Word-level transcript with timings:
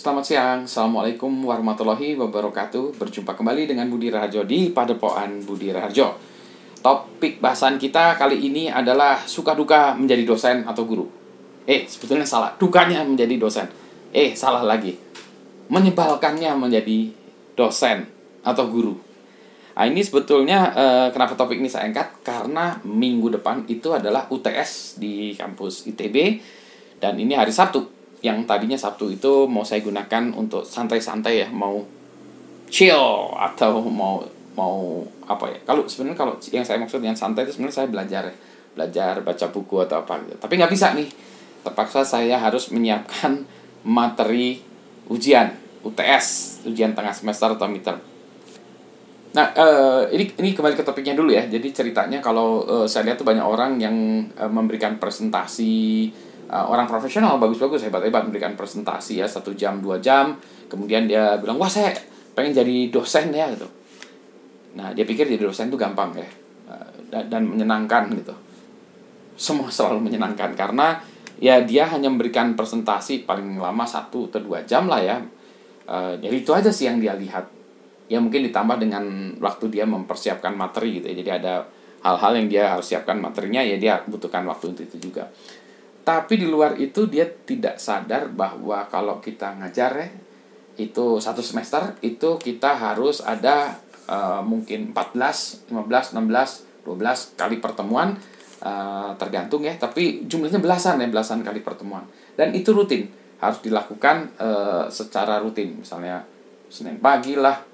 Selamat 0.00 0.24
siang, 0.24 0.60
Assalamualaikum 0.64 1.28
warahmatullahi 1.44 2.16
wabarakatuh. 2.16 2.96
Berjumpa 2.96 3.36
kembali 3.36 3.68
dengan 3.68 3.84
Budi 3.92 4.08
Raharjo 4.08 4.48
di 4.48 4.72
Padepokan 4.72 5.44
Budi 5.44 5.76
Raharjo. 5.76 6.16
Topik 6.80 7.36
bahasan 7.36 7.76
kita 7.76 8.16
kali 8.16 8.48
ini 8.48 8.72
adalah 8.72 9.20
suka 9.28 9.52
duka 9.52 9.92
menjadi 9.92 10.24
dosen 10.24 10.64
atau 10.64 10.88
guru? 10.88 11.04
Eh, 11.68 11.84
sebetulnya 11.84 12.24
salah, 12.24 12.56
dukanya 12.56 13.04
menjadi 13.04 13.36
dosen. 13.36 13.68
Eh, 14.16 14.32
salah 14.32 14.64
lagi. 14.64 14.96
Menyebalkannya 15.68 16.56
menjadi 16.56 17.12
dosen 17.52 18.08
atau 18.40 18.72
guru. 18.72 18.96
Nah 19.76 19.84
ini 19.84 20.00
sebetulnya 20.00 20.72
eh, 20.80 21.08
kenapa 21.12 21.36
topik 21.36 21.60
ini 21.60 21.68
saya 21.68 21.92
angkat? 21.92 22.24
Karena 22.24 22.72
minggu 22.88 23.36
depan 23.36 23.68
itu 23.68 23.92
adalah 23.92 24.24
UTS 24.32 24.96
di 24.96 25.36
kampus 25.36 25.84
ITB 25.92 26.40
Dan 26.96 27.20
ini 27.20 27.36
hari 27.36 27.52
Sabtu 27.52 27.99
yang 28.20 28.44
tadinya 28.44 28.76
Sabtu 28.76 29.16
itu 29.16 29.48
mau 29.48 29.64
saya 29.64 29.80
gunakan 29.80 30.36
untuk 30.36 30.64
santai-santai 30.64 31.46
ya 31.46 31.48
mau 31.48 31.80
chill 32.68 33.32
atau 33.36 33.80
mau 33.88 34.20
mau 34.54 35.00
apa 35.24 35.48
ya. 35.48 35.58
Kalau 35.64 35.88
sebenarnya 35.88 36.18
kalau 36.18 36.34
yang 36.52 36.64
saya 36.66 36.76
maksud 36.76 37.00
yang 37.00 37.16
santai 37.16 37.48
itu 37.48 37.56
sebenarnya 37.56 37.76
saya 37.80 37.88
belajar 37.88 38.22
ya. 38.28 38.34
Belajar 38.70 39.12
baca 39.24 39.46
buku 39.50 39.76
atau 39.82 40.04
apa. 40.04 40.20
Gitu 40.28 40.36
tapi 40.36 40.60
nggak 40.60 40.72
bisa 40.72 40.92
nih. 40.92 41.08
Terpaksa 41.64 42.04
saya 42.04 42.36
harus 42.36 42.68
menyiapkan 42.68 43.44
materi 43.98 44.60
ujian 45.08 45.56
UTS 45.80 46.60
ujian 46.68 46.92
tengah 46.92 47.16
semester 47.16 47.56
atau 47.56 47.66
midterm. 47.66 47.98
Nah, 49.30 49.46
uh, 49.54 50.02
ini 50.10 50.26
ini 50.42 50.50
kembali 50.52 50.74
ke 50.74 50.82
topiknya 50.82 51.14
dulu 51.14 51.30
ya. 51.30 51.46
Jadi 51.46 51.70
ceritanya 51.70 52.18
kalau 52.18 52.66
uh, 52.66 52.86
saya 52.90 53.08
lihat 53.08 53.22
tuh 53.22 53.26
banyak 53.26 53.46
orang 53.46 53.78
yang 53.78 54.26
uh, 54.34 54.50
memberikan 54.50 54.98
presentasi 54.98 56.10
uh, 56.50 56.66
orang 56.66 56.90
profesional 56.90 57.38
bagus-bagus 57.38 57.86
hebat-hebat 57.86 58.26
memberikan 58.26 58.58
presentasi 58.58 59.22
ya 59.22 59.26
satu 59.30 59.54
jam 59.54 59.78
dua 59.78 60.02
jam. 60.02 60.34
Kemudian 60.66 61.06
dia 61.06 61.38
bilang 61.38 61.56
wah 61.62 61.70
saya 61.70 61.94
pengen 62.34 62.52
jadi 62.52 62.90
dosen 62.90 63.30
ya 63.30 63.46
gitu. 63.54 63.70
Nah 64.74 64.90
dia 64.90 65.06
pikir 65.06 65.30
jadi 65.30 65.46
dosen 65.46 65.70
itu 65.70 65.78
gampang 65.78 66.14
ya 66.18 66.26
uh, 66.66 66.90
dan, 67.08 67.30
dan 67.30 67.42
menyenangkan 67.46 68.10
gitu. 68.18 68.34
Semua 69.38 69.70
selalu 69.70 70.10
menyenangkan 70.10 70.52
karena 70.58 71.00
ya 71.40 71.62
dia 71.64 71.88
hanya 71.88 72.12
memberikan 72.12 72.52
presentasi 72.58 73.24
paling 73.24 73.56
lama 73.56 73.86
satu 73.86 74.28
atau 74.28 74.42
dua 74.42 74.66
jam 74.66 74.90
lah 74.90 75.00
ya. 75.00 75.16
Uh, 75.86 76.14
jadi 76.18 76.34
itu 76.42 76.50
aja 76.52 76.70
sih 76.70 76.90
yang 76.90 76.98
dia 76.98 77.14
lihat. 77.14 77.46
Ya 78.10 78.18
mungkin 78.18 78.42
ditambah 78.42 78.82
dengan 78.82 79.38
waktu 79.38 79.70
dia 79.70 79.86
mempersiapkan 79.86 80.58
materi 80.58 80.98
gitu 80.98 81.14
ya. 81.14 81.16
Jadi 81.22 81.30
ada 81.30 81.54
hal-hal 82.02 82.32
yang 82.42 82.46
dia 82.50 82.62
harus 82.74 82.90
siapkan 82.90 83.20
materinya 83.20 83.60
ya 83.60 83.76
dia 83.76 84.00
butuhkan 84.08 84.42
waktu 84.48 84.72
untuk 84.72 84.84
itu 84.88 85.10
juga 85.10 85.28
tapi 86.00 86.40
di 86.40 86.48
luar 86.48 86.80
itu 86.80 87.06
dia 87.06 87.28
tidak 87.28 87.76
sadar 87.76 88.32
bahwa 88.32 88.88
kalau 88.88 89.20
kita 89.20 89.52
ngajar 89.60 89.92
ya 90.00 90.08
itu 90.80 91.20
satu 91.20 91.44
semester 91.44 91.92
itu 92.00 92.40
kita 92.40 92.72
harus 92.72 93.20
ada 93.20 93.76
uh, 94.08 94.40
mungkin 94.40 94.96
14, 94.96 95.68
15, 95.68 96.16
16, 96.16 96.88
12 96.88 97.36
kali 97.36 97.56
pertemuan 97.60 98.16
uh, 98.64 99.12
tergantung 99.20 99.60
ya. 99.60 99.76
Tapi 99.76 100.24
jumlahnya 100.24 100.58
belasan 100.58 101.04
ya 101.04 101.08
belasan 101.12 101.44
kali 101.44 101.60
pertemuan. 101.60 102.08
Dan 102.32 102.56
itu 102.56 102.72
rutin 102.72 103.12
harus 103.44 103.60
dilakukan 103.60 104.32
uh, 104.40 104.88
secara 104.88 105.36
rutin. 105.44 105.84
Misalnya 105.84 106.24
Senin 106.70 107.02
pagi 107.02 107.34
lah 107.34 107.66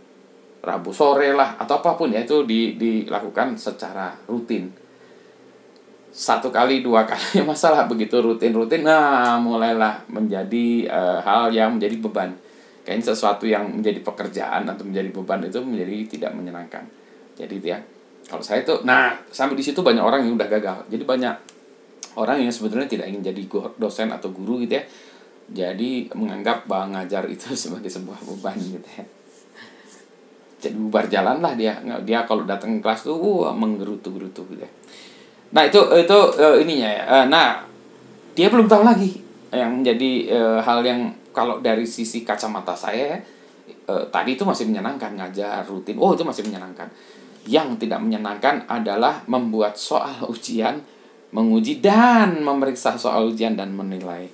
Rabu 0.67 0.91
sore 0.91 1.31
lah 1.31 1.55
atau 1.63 1.79
apa 1.79 1.95
pun 1.95 2.11
ya 2.11 2.27
itu 2.27 2.43
di, 2.43 2.75
dilakukan 2.75 3.55
secara 3.55 4.11
rutin 4.27 4.67
satu 6.17 6.49
kali 6.49 6.81
dua 6.81 7.05
kali 7.11 7.45
masalah 7.45 7.85
begitu 7.85 8.17
rutin-rutin 8.25 8.89
nah 8.89 9.37
mulailah 9.37 10.01
menjadi 10.09 10.89
uh, 10.89 11.21
hal 11.21 11.53
yang 11.53 11.77
menjadi 11.77 12.01
beban. 12.01 12.33
Kayaknya 12.89 13.13
sesuatu 13.13 13.45
yang 13.45 13.69
menjadi 13.69 14.01
pekerjaan 14.01 14.65
atau 14.65 14.87
menjadi 14.87 15.13
beban 15.13 15.45
itu 15.45 15.61
menjadi 15.61 15.95
tidak 16.09 16.33
menyenangkan. 16.33 16.89
Jadi 17.37 17.61
ya. 17.61 17.77
Kalau 18.27 18.43
saya 18.43 18.65
itu 18.65 18.75
nah 18.89 19.13
sampai 19.29 19.55
di 19.55 19.63
situ 19.63 19.85
banyak 19.85 20.01
orang 20.01 20.25
yang 20.25 20.41
udah 20.41 20.49
gagal. 20.49 20.89
Jadi 20.89 21.05
banyak 21.05 21.35
orang 22.17 22.41
yang 22.41 22.51
sebetulnya 22.51 22.89
tidak 22.89 23.13
ingin 23.13 23.21
jadi 23.21 23.43
dosen 23.77 24.09
atau 24.09 24.33
guru 24.33 24.65
gitu 24.65 24.81
ya. 24.81 24.85
Jadi 25.47 26.09
menganggap 26.17 26.65
bahwa 26.65 26.97
ngajar 26.97 27.29
itu 27.35 27.53
sebagai 27.53 27.93
sebuah 27.93 28.25
beban 28.25 28.57
gitu 28.57 28.89
ya. 28.97 29.05
Jadi 30.65 30.77
bubar 30.81 31.13
jalan 31.13 31.45
lah 31.45 31.53
dia. 31.53 31.77
Dia 32.07 32.25
kalau 32.25 32.49
datang 32.49 32.81
ke 32.81 32.89
kelas 32.89 33.05
tuh 33.05 33.21
uh, 33.21 33.53
menggerutu-gerutu 33.53 34.49
gitu 34.57 34.65
ya 34.65 34.71
Nah 35.57 35.65
itu 35.65 35.81
itu 35.97 36.19
uh, 36.37 36.61
ininya 36.61 36.91
ya. 36.93 37.05
Uh, 37.09 37.27
nah 37.33 37.65
dia 38.37 38.53
belum 38.53 38.69
tahu 38.69 38.85
lagi 38.85 39.25
yang 39.49 39.81
menjadi 39.81 40.29
uh, 40.37 40.61
hal 40.61 40.85
yang 40.85 41.09
kalau 41.33 41.65
dari 41.65 41.89
sisi 41.89 42.29
kacamata 42.29 42.77
saya 42.77 43.17
uh, 43.89 44.05
tadi 44.13 44.37
itu 44.37 44.45
masih 44.45 44.69
menyenangkan 44.69 45.17
ngajar 45.17 45.65
rutin. 45.65 45.97
Oh 45.97 46.13
itu 46.13 46.29
masih 46.29 46.45
menyenangkan. 46.45 46.93
Yang 47.49 47.89
tidak 47.89 48.05
menyenangkan 48.05 48.69
adalah 48.69 49.25
membuat 49.25 49.81
soal 49.81 50.29
ujian, 50.29 50.85
menguji 51.33 51.81
dan 51.81 52.45
memeriksa 52.45 53.01
soal 53.01 53.33
ujian 53.33 53.57
dan 53.57 53.73
menilai. 53.73 54.29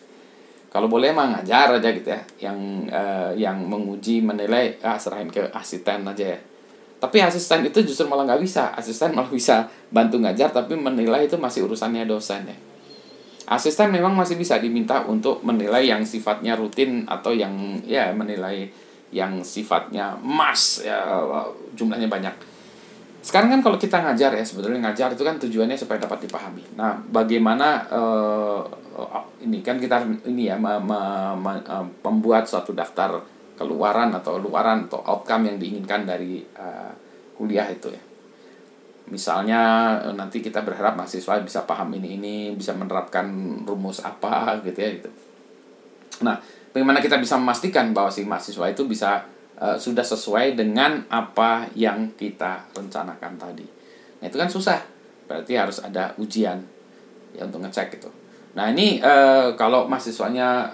Kalau 0.73 0.89
boleh 0.89 1.13
emang 1.15 1.39
ngajar 1.39 1.79
aja 1.79 1.93
gitu 1.95 2.09
ya. 2.11 2.51
Yang 2.51 2.59
uh, 2.91 3.31
yang 3.39 3.63
menguji 3.63 4.27
menilai 4.27 4.75
ah 4.83 4.99
serahin 4.99 5.31
ke 5.31 5.55
asisten 5.55 6.03
aja 6.03 6.35
ya 6.35 6.41
tapi 7.03 7.19
asisten 7.19 7.67
itu 7.67 7.83
justru 7.83 8.07
malah 8.07 8.23
nggak 8.23 8.39
bisa. 8.47 8.71
Asisten 8.79 9.11
malah 9.11 9.27
bisa 9.35 9.67
bantu 9.91 10.23
ngajar 10.23 10.55
tapi 10.55 10.79
menilai 10.79 11.27
itu 11.27 11.35
masih 11.35 11.67
urusannya 11.67 12.07
dosen 12.07 12.47
ya. 12.47 12.55
Asisten 13.51 13.91
memang 13.91 14.15
masih 14.15 14.39
bisa 14.39 14.63
diminta 14.63 15.03
untuk 15.11 15.43
menilai 15.43 15.83
yang 15.91 16.07
sifatnya 16.07 16.55
rutin 16.55 17.03
atau 17.11 17.35
yang 17.35 17.83
ya 17.83 18.15
menilai 18.15 18.71
yang 19.11 19.43
sifatnya 19.43 20.15
mas 20.23 20.87
ya 20.87 21.03
jumlahnya 21.75 22.07
banyak. 22.07 22.55
Sekarang 23.19 23.51
kan 23.51 23.61
kalau 23.67 23.79
kita 23.83 23.99
ngajar 23.99 24.31
ya 24.39 24.45
sebetulnya 24.47 24.87
ngajar 24.87 25.11
itu 25.11 25.27
kan 25.27 25.43
tujuannya 25.43 25.75
supaya 25.75 25.99
dapat 25.99 26.31
dipahami. 26.31 26.63
Nah 26.79 27.03
bagaimana 27.11 27.83
uh, 27.91 28.63
ini 29.43 29.59
kan 29.59 29.83
kita 29.83 30.07
ini 30.31 30.47
ya 30.47 30.55
me, 30.55 30.79
me, 30.79 31.01
me, 31.35 31.53
membuat 32.07 32.47
suatu 32.47 32.71
daftar 32.71 33.19
keluaran 33.57 34.11
atau 34.17 34.41
luaran 34.41 34.89
atau 34.89 35.01
outcome 35.05 35.53
yang 35.53 35.57
diinginkan 35.61 36.09
dari 36.09 36.41
uh, 36.57 36.93
kuliah 37.37 37.69
itu 37.69 37.93
ya. 37.93 38.03
Misalnya 39.13 39.61
eh, 40.09 40.15
nanti 40.15 40.41
kita 40.41 40.65
berharap 40.65 40.97
mahasiswa 40.97 41.43
bisa 41.43 41.69
paham 41.69 41.93
ini 41.99 42.17
ini, 42.17 42.37
bisa 42.57 42.73
menerapkan 42.73 43.29
rumus 43.67 44.01
apa 44.01 44.63
gitu 44.65 44.79
ya 44.79 44.91
gitu. 44.97 45.11
Nah, 46.23 46.39
bagaimana 46.73 47.03
kita 47.03 47.19
bisa 47.19 47.37
memastikan 47.37 47.93
bahwa 47.93 48.09
si 48.09 48.25
mahasiswa 48.25 48.71
itu 48.71 48.87
bisa 48.87 49.27
uh, 49.59 49.77
sudah 49.77 50.07
sesuai 50.07 50.55
dengan 50.55 51.05
apa 51.11 51.69
yang 51.75 52.15
kita 52.15 52.73
rencanakan 52.73 53.37
tadi. 53.37 53.67
Nah, 54.23 54.27
itu 54.31 54.37
kan 54.39 54.49
susah. 54.49 54.81
Berarti 55.27 55.53
harus 55.59 55.83
ada 55.83 56.15
ujian 56.17 56.63
ya 57.35 57.45
untuk 57.45 57.65
ngecek 57.67 57.99
itu. 58.01 58.09
Nah, 58.53 58.69
ini 58.71 59.01
uh, 59.01 59.57
kalau 59.57 59.89
mahasiswanya 59.89 60.73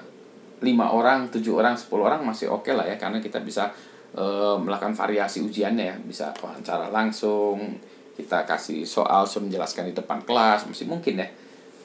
lima 0.59 0.91
orang 0.91 1.31
tujuh 1.31 1.55
orang 1.55 1.79
sepuluh 1.79 2.11
orang 2.11 2.27
masih 2.27 2.51
oke 2.51 2.67
okay 2.67 2.75
lah 2.75 2.87
ya 2.87 2.99
karena 2.99 3.23
kita 3.23 3.39
bisa 3.43 3.71
e, 4.15 4.25
melakukan 4.59 4.95
variasi 4.95 5.43
ujiannya 5.45 5.85
ya. 5.85 5.97
Bisa 5.99 6.35
wawancara 6.43 6.91
langsung 6.91 7.79
kita 8.19 8.43
kasih 8.43 8.83
soal 8.83 9.23
suruh 9.23 9.47
menjelaskan 9.47 9.91
di 9.91 9.95
depan 9.95 10.23
kelas 10.27 10.67
masih 10.67 10.91
mungkin 10.91 11.23
ya. 11.23 11.29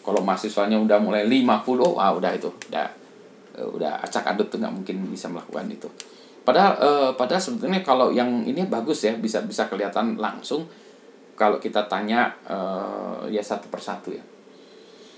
Kalau 0.04 0.20
mahasiswanya 0.26 0.82
udah 0.82 1.00
mulai 1.00 1.24
50 1.30 1.54
ah 1.96 2.12
udah 2.12 2.32
itu 2.34 2.50
udah 2.74 2.88
e, 3.56 3.62
udah 3.62 4.02
acak 4.02 4.34
adut 4.34 4.50
tuh 4.50 4.58
nggak 4.58 4.74
mungkin 4.74 4.96
bisa 5.08 5.30
melakukan 5.30 5.70
itu. 5.70 5.88
Padahal 6.44 6.74
e, 6.82 6.90
padahal 7.14 7.40
sebetulnya 7.40 7.86
kalau 7.86 8.10
yang 8.10 8.42
ini 8.44 8.66
bagus 8.66 9.06
ya 9.06 9.14
bisa 9.14 9.46
bisa 9.46 9.70
kelihatan 9.70 10.18
langsung 10.18 10.66
kalau 11.34 11.58
kita 11.58 11.90
tanya 11.90 12.30
ya 13.26 13.42
satu 13.42 13.66
persatu 13.66 14.14
ya 14.14 14.22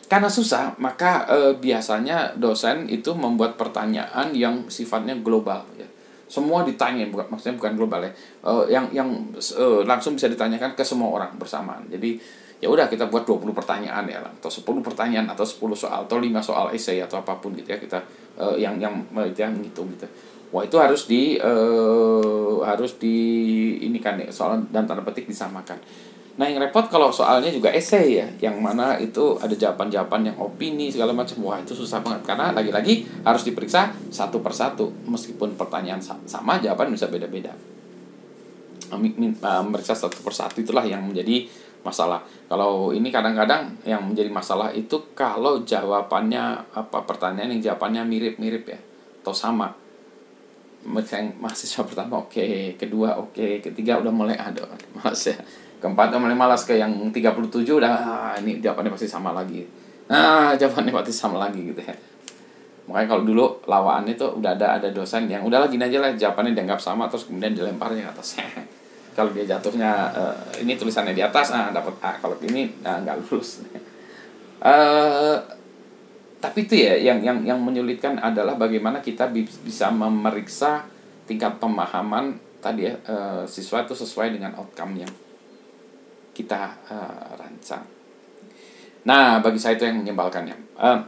karena 0.05 0.29
susah, 0.29 0.77
maka 0.77 1.25
e, 1.25 1.37
biasanya 1.57 2.37
dosen 2.37 2.85
itu 2.85 3.09
membuat 3.17 3.57
pertanyaan 3.57 4.29
yang 4.37 4.69
sifatnya 4.69 5.17
global 5.17 5.65
ya. 5.73 5.87
Semua 6.25 6.65
ditanya, 6.65 7.05
bukan 7.09 7.29
maksudnya 7.29 7.57
bukan 7.57 7.73
global 7.73 8.05
ya. 8.05 8.11
E, 8.45 8.51
yang 8.69 8.85
yang 8.93 9.09
e, 9.33 9.65
langsung 9.81 10.13
bisa 10.13 10.29
ditanyakan 10.29 10.77
ke 10.77 10.85
semua 10.85 11.09
orang 11.09 11.33
bersamaan. 11.41 11.89
Jadi 11.89 12.21
ya 12.61 12.69
udah 12.69 12.85
kita 12.85 13.09
buat 13.09 13.25
20 13.25 13.51
pertanyaan 13.51 14.05
ya 14.07 14.21
atau 14.21 14.47
10 14.47 14.85
pertanyaan 14.85 15.27
atau 15.27 15.43
10 15.43 15.73
soal 15.75 16.07
atau 16.07 16.17
5 16.21 16.29
soal 16.39 16.71
esai 16.71 17.03
atau 17.03 17.19
apa 17.19 17.35
pun 17.41 17.51
gitu 17.57 17.67
ya 17.73 17.81
kita 17.81 17.99
e, 18.37 18.61
yang 18.61 18.77
yang 18.77 18.93
yang 19.33 19.57
ngitung 19.57 19.89
gitu. 19.97 20.05
Wah, 20.53 20.61
itu 20.63 20.77
harus 20.77 21.09
di 21.09 21.35
e, 21.41 21.53
harus 22.61 23.01
di 23.01 23.17
ini 23.81 23.97
kan 23.97 24.21
ya, 24.21 24.29
soal 24.29 24.61
dan 24.69 24.85
tanda 24.85 25.01
petik 25.01 25.25
disamakan. 25.25 25.81
Nah 26.35 26.51
yang 26.51 26.59
repot 26.59 26.83
kalau 26.91 27.07
soalnya 27.15 27.47
juga 27.47 27.71
esai 27.71 28.19
ya, 28.19 28.27
yang 28.43 28.59
mana 28.59 28.99
itu 28.99 29.39
ada 29.39 29.55
jawaban-jawaban 29.55 30.27
yang 30.27 30.35
opini 30.35 30.91
segala 30.91 31.15
macam. 31.15 31.39
Wah 31.47 31.63
itu 31.63 31.71
susah 31.71 32.03
banget 32.03 32.27
karena 32.27 32.51
lagi-lagi 32.51 33.07
harus 33.23 33.47
diperiksa 33.47 33.95
satu 34.11 34.43
persatu 34.43 34.91
meskipun 35.07 35.55
pertanyaan 35.55 36.03
sama 36.03 36.59
jawaban 36.59 36.91
bisa 36.91 37.07
beda-beda. 37.07 37.55
Meriksa 39.71 39.95
satu 39.95 40.19
persatu 40.19 40.59
itulah 40.59 40.83
yang 40.83 41.07
menjadi 41.07 41.47
masalah. 41.87 42.19
Kalau 42.51 42.91
ini 42.91 43.07
kadang-kadang 43.15 43.71
yang 43.87 44.03
menjadi 44.03 44.27
masalah 44.27 44.75
itu 44.75 45.15
kalau 45.15 45.63
jawabannya 45.63 46.75
apa 46.75 46.99
pertanyaan 47.07 47.55
yang 47.55 47.71
jawabannya 47.71 48.03
mirip-mirip 48.03 48.63
ya 48.67 48.79
atau 49.23 49.31
sama. 49.31 49.71
mahasiswa 50.85 51.81
pertama 51.81 52.21
oke 52.21 52.37
okay. 52.37 52.77
kedua 52.77 53.17
oke 53.17 53.33
okay. 53.33 53.57
ketiga 53.57 53.97
udah 53.97 54.13
mulai 54.13 54.37
ada 54.37 54.69
malas 54.93 55.33
ya 55.33 55.33
keempat 55.85 56.17
mulai 56.17 56.33
malas 56.33 56.65
ke 56.65 56.73
yang 56.81 56.89
37 57.13 57.61
udah 57.61 57.93
ah, 57.93 58.33
ini 58.41 58.57
jawabannya 58.57 58.89
pasti 58.89 59.05
sama 59.05 59.37
lagi. 59.37 59.61
Nah 60.09 60.57
jawabannya 60.57 60.89
pasti 60.89 61.13
sama 61.13 61.37
lagi 61.37 61.61
gitu 61.61 61.77
ya. 61.77 61.93
Makanya 62.89 63.07
kalau 63.13 63.21
dulu 63.21 63.45
lawan 63.69 64.09
itu 64.09 64.25
udah 64.25 64.57
ada 64.57 64.81
ada 64.81 64.89
dosen 64.89 65.29
yang 65.29 65.45
udah 65.45 65.69
lagi 65.69 65.77
aja 65.77 66.01
lah 66.01 66.09
jawabannya 66.17 66.57
dianggap 66.57 66.81
sama 66.81 67.05
terus 67.05 67.29
kemudian 67.29 67.53
dilemparnya 67.53 68.09
ke 68.09 68.11
atas. 68.17 68.41
Kalau 69.15 69.31
dia 69.31 69.47
jatuhnya 69.47 70.11
uh, 70.11 70.35
ini 70.59 70.75
tulisannya 70.75 71.15
di 71.15 71.23
atas 71.23 71.55
ah 71.55 71.71
dapat 71.71 71.95
A 72.03 72.19
kalau 72.19 72.35
ini 72.43 72.67
nah, 72.83 72.99
nggak 72.99 73.23
lulus. 73.23 73.63
Uh, 74.59 75.39
tapi 76.43 76.67
itu 76.67 76.83
ya 76.83 76.99
yang 76.99 77.23
yang 77.23 77.39
yang 77.47 77.55
menyulitkan 77.63 78.19
adalah 78.19 78.59
bagaimana 78.59 78.99
kita 78.99 79.31
bisa 79.31 79.87
memeriksa 79.87 80.83
tingkat 81.31 81.63
pemahaman 81.63 82.35
tadi 82.59 82.91
ya 82.91 82.99
uh, 83.07 83.47
siswa 83.47 83.87
itu 83.87 83.95
sesuai 83.95 84.35
dengan 84.35 84.51
outcome 84.59 84.99
yang 84.99 85.11
kita 86.35 86.75
uh, 86.91 87.31
rancang. 87.39 87.81
Nah, 89.07 89.39
bagi 89.39 89.55
saya 89.55 89.79
itu 89.79 89.87
yang 89.87 90.03
menyebalkannya. 90.03 90.57
Uh, 90.75 90.99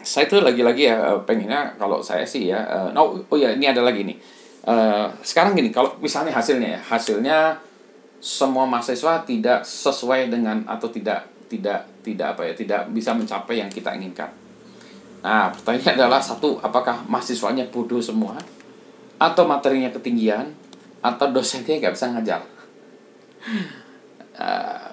saya 0.00 0.24
tuh 0.24 0.40
lagi-lagi 0.40 0.88
ya 0.88 1.20
pengennya 1.28 1.76
kalau 1.76 2.00
saya 2.00 2.24
sih 2.24 2.48
ya, 2.48 2.64
uh, 2.64 2.88
no, 2.96 3.20
oh 3.28 3.36
ya 3.36 3.52
ini 3.52 3.68
ada 3.68 3.84
lagi 3.84 4.08
nih. 4.08 4.16
Uh, 4.64 5.12
sekarang 5.20 5.52
gini, 5.52 5.68
kalau 5.68 5.92
misalnya 6.00 6.32
hasilnya 6.32 6.78
ya, 6.78 6.80
hasilnya 6.80 7.38
semua 8.18 8.64
mahasiswa 8.64 9.22
tidak 9.28 9.62
sesuai 9.62 10.32
dengan 10.32 10.64
atau 10.64 10.88
tidak 10.88 11.28
tidak 11.52 11.84
tidak 12.00 12.34
apa 12.34 12.42
ya, 12.48 12.52
tidak 12.56 12.80
bisa 12.90 13.12
mencapai 13.12 13.60
yang 13.60 13.68
kita 13.68 13.92
inginkan 13.94 14.30
Nah, 15.18 15.50
pertanyaannya 15.50 15.98
adalah 15.98 16.22
satu, 16.22 16.62
apakah 16.62 17.02
mahasiswanya 17.10 17.66
bodoh 17.74 17.98
semua? 17.98 18.38
Atau 19.18 19.50
materinya 19.50 19.90
ketinggian? 19.90 20.54
Atau 21.02 21.34
dosennya 21.34 21.78
nggak 21.82 21.94
bisa 21.94 22.06
ngajar? 22.14 22.42
Uh, 24.38 24.88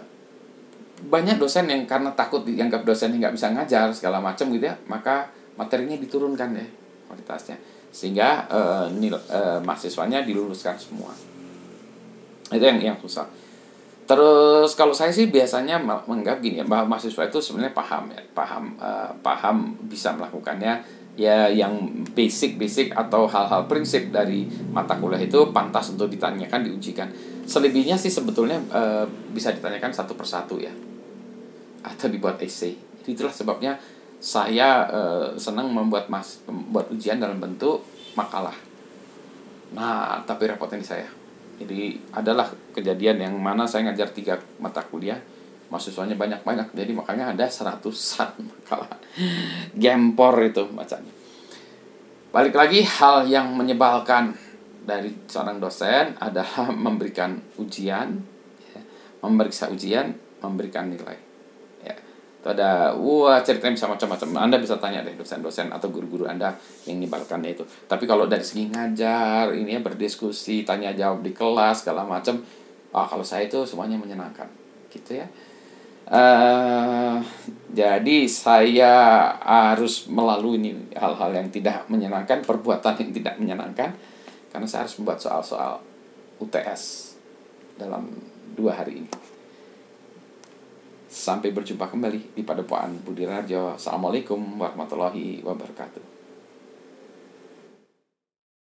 banyak 1.05 1.37
dosen 1.37 1.69
yang 1.69 1.85
karena 1.85 2.09
takut 2.17 2.41
dianggap 2.41 2.81
dosennya 2.81 3.29
nggak 3.29 3.35
bisa 3.37 3.53
ngajar 3.53 3.87
segala 3.93 4.17
macam 4.17 4.49
gitu 4.49 4.65
ya, 4.65 4.75
maka 4.89 5.29
materinya 5.53 5.95
diturunkan 5.95 6.49
ya 6.57 6.65
kualitasnya 7.05 7.55
sehingga 7.95 8.43
uh, 8.51 8.85
nil, 8.91 9.15
uh, 9.15 9.61
mahasiswanya 9.63 10.27
diluluskan 10.27 10.75
semua. 10.75 11.15
Itu 12.51 12.59
yang 12.59 12.81
yang 12.83 12.97
susah. 12.99 13.23
Terus 14.05 14.75
kalau 14.77 14.91
saya 14.91 15.09
sih 15.09 15.31
biasanya 15.31 15.81
menganggap 15.81 16.43
gini 16.43 16.61
ya 16.61 16.65
bahwa 16.67 16.93
mahasiswa 16.93 17.25
itu 17.25 17.39
sebenarnya 17.41 17.73
paham 17.73 18.11
ya, 18.11 18.21
paham 18.35 18.75
uh, 18.77 19.09
paham 19.23 19.73
bisa 19.87 20.13
melakukannya 20.13 20.83
ya 21.15 21.47
yang 21.47 22.03
basic-basic 22.11 22.91
atau 22.91 23.27
hal-hal 23.27 23.67
prinsip 23.71 24.11
dari 24.11 24.47
mata 24.71 24.99
kuliah 24.99 25.19
itu 25.19 25.51
pantas 25.55 25.95
untuk 25.95 26.11
ditanyakan 26.11 26.67
diujikan. 26.67 27.07
Selebihnya 27.47 27.95
sih 27.95 28.11
sebetulnya 28.11 28.59
uh, 28.71 29.05
bisa 29.31 29.55
ditanyakan 29.55 29.95
satu 29.95 30.13
persatu 30.15 30.59
ya. 30.59 30.71
Atau 31.85 32.11
dibuat 32.11 32.41
essay. 32.43 32.75
Jadi 32.75 33.09
itulah 33.15 33.31
sebabnya 33.31 33.79
saya 34.19 34.89
uh, 34.89 35.27
senang 35.37 35.71
membuat 35.71 36.09
mas 36.11 36.41
membuat 36.49 36.91
ujian 36.91 37.21
dalam 37.21 37.39
bentuk 37.39 37.85
makalah. 38.17 38.55
Nah, 39.75 40.23
tapi 40.23 40.47
repotnya 40.49 40.81
di 40.81 40.87
saya 40.87 41.07
jadi 41.55 41.95
adalah 42.11 42.51
kejadian 42.75 43.17
yang 43.23 43.35
mana 43.39 43.63
saya 43.63 43.87
ngajar 43.87 44.11
tiga 44.11 44.35
mata 44.59 44.83
kuliah 44.83 45.19
mahasiswanya 45.69 46.15
banyak-banyak 46.15 46.71
jadi 46.73 46.91
makanya 46.93 47.33
ada 47.33 47.45
seratusan 47.49 48.31
makalah 48.41 48.99
gempor 49.73 50.35
itu 50.43 50.65
bacanya. 50.71 51.13
Balik 52.29 52.55
lagi 52.55 52.83
hal 52.83 53.25
yang 53.31 53.55
menyebalkan 53.55 54.35
dari 54.85 55.13
seorang 55.25 55.57
dosen 55.57 56.13
adalah 56.19 56.69
memberikan 56.85 57.39
ujian 57.57 58.21
ya, 58.73 58.81
memeriksa 59.25 59.71
ujian 59.71 60.13
memberikan 60.43 60.91
nilai 60.91 61.25
itu 62.45 62.53
ada 62.53 62.93
wah 62.93 63.41
ceritanya 63.41 63.73
bisa 63.73 63.89
macam-macam. 63.89 64.27
Anda 64.37 64.61
bisa 64.61 64.77
tanya 64.77 65.01
deh 65.01 65.17
dosen-dosen 65.17 65.73
atau 65.73 65.89
guru-guru 65.89 66.29
anda 66.29 66.53
yang 66.85 67.01
nibalkannya 67.01 67.57
itu. 67.57 67.65
Tapi 67.89 68.05
kalau 68.05 68.29
dari 68.29 68.45
segi 68.45 68.69
ngajar 68.69 69.49
ini 69.57 69.73
ya 69.73 69.81
berdiskusi 69.81 70.61
tanya 70.61 70.93
jawab 70.93 71.25
di 71.25 71.33
kelas 71.33 71.81
segala 71.81 72.05
macam 72.05 72.45
ah 72.93 73.09
kalau 73.09 73.25
saya 73.25 73.49
itu 73.49 73.65
semuanya 73.65 73.97
menyenangkan 73.97 74.45
gitu 74.93 75.17
ya 75.17 75.25
uh, 76.09 77.17
jadi 77.75 78.17
saya 78.29 78.93
harus 79.41 80.07
melalui 80.07 80.57
ini 80.61 80.71
hal-hal 80.95 81.31
yang 81.35 81.49
tidak 81.51 81.85
menyenangkan 81.91 82.41
perbuatan 82.45 82.95
yang 83.01 83.11
tidak 83.11 83.35
menyenangkan 83.41 83.91
karena 84.49 84.67
saya 84.67 84.87
harus 84.87 84.95
membuat 85.01 85.19
soal-soal 85.19 85.83
UTS 86.39 87.15
dalam 87.75 88.07
dua 88.55 88.79
hari 88.79 89.03
ini 89.03 89.11
Sampai 91.15 91.55
berjumpa 91.55 91.87
kembali 91.87 92.35
di 92.35 92.43
Padepokan 92.43 92.99
Budi 92.99 93.23
Rajo. 93.23 93.79
Assalamualaikum 93.79 94.59
warahmatullahi 94.59 95.39
wabarakatuh. 95.47 96.14